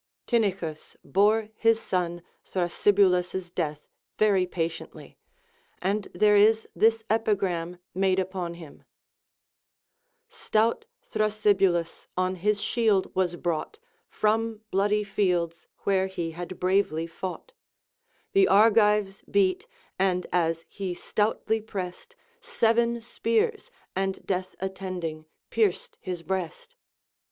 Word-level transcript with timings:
Tynnichus 0.25 0.95
bore 1.03 1.49
his 1.55 1.79
son 1.79 2.23
Thrasybulus's 2.43 3.51
death 3.51 3.87
very 4.17 4.47
patiently, 4.47 5.19
and 5.79 6.07
there 6.11 6.35
is 6.35 6.67
this 6.75 7.03
epigram 7.07 7.77
made 7.93 8.17
upon 8.17 8.55
him:— 8.55 8.83
Stout 10.27 10.87
Tlirasybulus 11.03 12.07
on 12.17 12.37
his 12.37 12.59
shield 12.59 13.13
was 13.15 13.35
brouglit 13.35 13.77
From 14.09 14.61
bloody 14.71 15.03
fields, 15.03 15.67
where 15.81 16.09
lie 16.17 16.31
had 16.31 16.59
bravely 16.59 17.05
fought 17.05 17.49
j 17.49 17.55
The 18.45 18.47
Argives 18.47 19.21
beat, 19.29 19.67
and 19.99 20.25
as 20.33 20.65
he 20.67 20.95
stoutly 20.95 21.61
prest, 21.61 22.15
Seven 22.39 23.01
spears, 23.01 23.69
and 23.95 24.15
Deatli 24.25 24.55
attending, 24.61 25.27
pierced 25.51 25.99
his 26.01 26.23
breast. 26.23 26.75